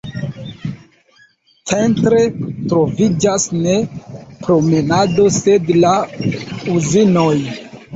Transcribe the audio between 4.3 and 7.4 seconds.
promenado sed la uzinoj.